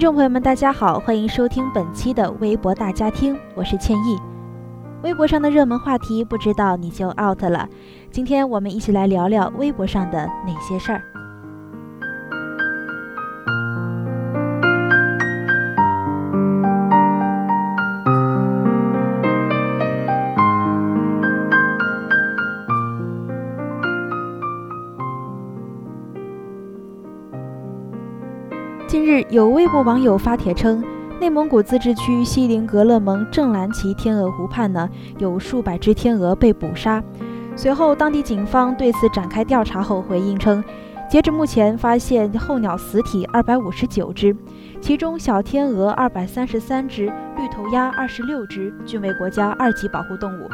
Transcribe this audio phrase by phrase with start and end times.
[0.00, 4.18] 众朋友们，大家好，欢迎收听本期的微博大家庭，我是倩意。
[5.02, 7.68] 微博上的热门话题，不知道你就 out 了。
[8.10, 11.02] 今天我们一起来聊聊微博上的那些事儿。
[28.90, 30.82] 近日，有微博网友发帖称，
[31.20, 37.00] 内蒙古自治区锡林格勒盟正蓝旗天鹅湖畔呢，有数百只天鹅被捕杀。
[37.54, 40.60] 随后，当地警方对此展开调查后回应称，
[41.08, 44.36] 截至目前，发现候鸟死体二百五十九只，
[44.80, 47.04] 其中小天鹅二百三十三只，
[47.36, 50.48] 绿头鸭二十六只，均为国家二级保护动物。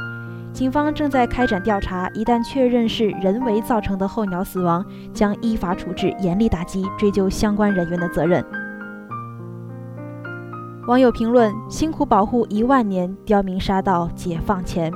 [0.57, 8.43] 警方正在开展调查，一旦确认是人为造成的候鸟死亡，将依法处置，严厉打击，追究相关人员的责任。
[10.89, 14.91] 网友评论：辛苦保护一万年，刁民杀到解放前。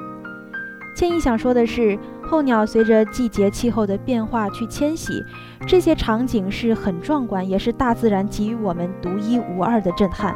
[0.96, 5.22] 建议想说的是，候鸟随着季节气候的变化去迁徙，
[5.66, 10.34] 这些场景是很壮观，也是大自然给予我们独一无二的震撼。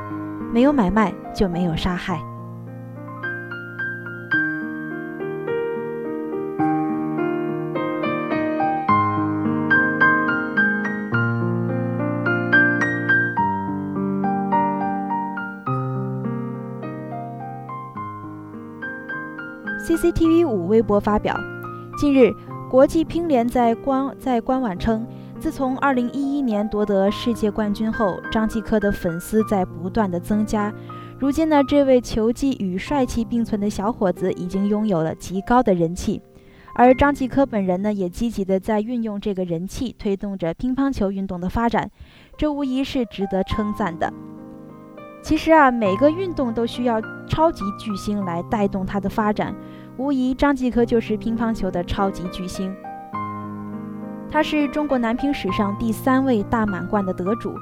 [0.52, 2.20] 没有买卖，就没有杀害。
[19.84, 21.38] CCTV 五微博发表，
[21.98, 22.32] 近日，
[22.70, 25.06] 国际乒联在官在官网称，
[25.38, 30.72] 自从2011年夺得世界冠军后，张继科的粉丝在不断的增加。
[31.18, 36.22] 如今呢，这位球技与帅气并存的小伙子已经拥有了极高的人气，
[36.74, 41.90] 而张继科本人呢，也积极的在运用这个人气，推动着乒乓球运动的发展，
[42.38, 44.10] 这无疑是值得称赞的。
[45.24, 49.54] 其实啊，每个运动都需要超级巨星来带动它的发展。
[49.96, 52.70] 无疑，张继科就是乒乓球的超级巨星。
[54.30, 57.54] 他是中国男乒史上第三位大满贯的得主，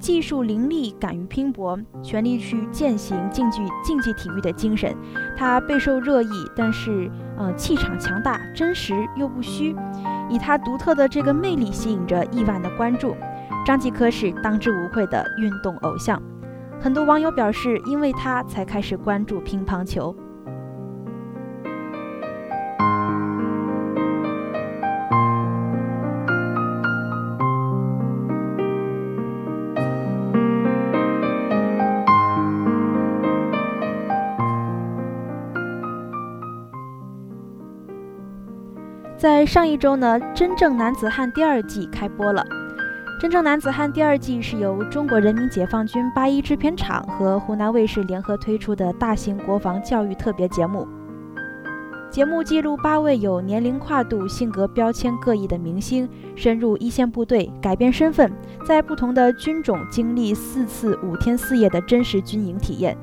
[0.00, 4.92] 技术凌厉，敢于拼搏，全力去践行竞技竞技体育的精神。
[5.38, 9.76] 他备受热议，但是呃，气场强大，真实又不虚，
[10.28, 13.14] 以他独特的这个魅力吸引着亿万的关注。
[13.64, 16.20] 张继科是当之无愧的运动偶像。
[16.82, 20.12] 很多网友表示，因为他才开始关注乒乓球。
[39.16, 42.44] 在上一周呢，《真正男子汉》第二季开播了。
[43.22, 50.88] 《真正男子汉》第二季是由中国人民解放军八一制片厂和湖南卫视联合推出的大型国防教育特别节目。
[52.10, 58.28] 节目记录八位有年龄跨度、性格标签各异的明星深入一线部队，改变身份，
[58.66, 62.98] 在不同的军种经历四次五天四夜的真实军营体验。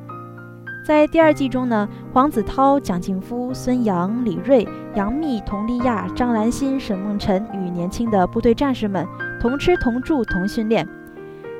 [0.85, 9.07] 在第二季中呢，黄子韬、蒋劲夫、孙杨、李锐、杨幂、佟丽娅、张兰心、沈梦辰与年轻的部队战士们。
[9.39, 10.87] 同吃同住同训练，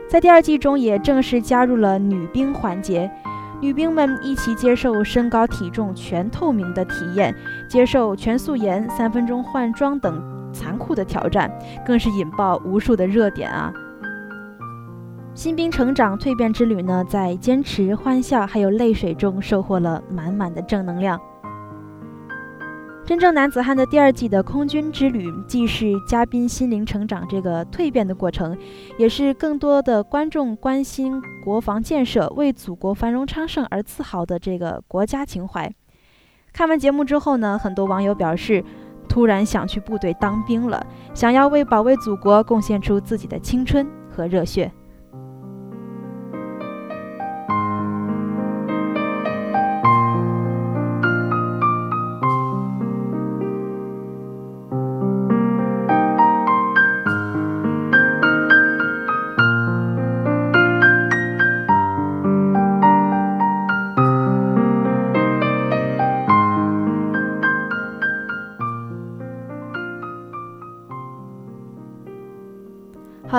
[0.10, 3.10] 在第二季中也正式加入了女兵环节，
[3.62, 7.34] 女兵们一起接受身高体重全透明的体验，
[7.68, 10.22] 接受全素颜、三分钟换装等
[10.52, 11.52] 残酷的挑战，
[11.86, 13.72] 更是引爆无数的热点啊！
[15.34, 21.20] 新兵成长蜕变之旅呢，在坚持、欢笑还有泪水中收获了满满的正能量。
[23.10, 28.56] 真正男子汉的第二季的空军之旅，既是嘉宾心灵成长这个蜕变的过程，
[29.00, 35.74] 也是更多的观众关心国防建设、为祖国繁荣昌盛而自豪的这个国家情怀。
[36.54, 38.64] 看完节目之后呢，很多网友表示，
[39.08, 40.86] 突然想去部队当兵了，
[41.16, 44.72] 想要为保卫祖国贡献出自己的青春和热血。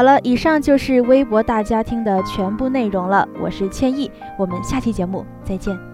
[0.01, 3.29] 好了，以上就是微博大家听的全部内容了。
[3.39, 5.90] 我是千亿，我们下期节目再见。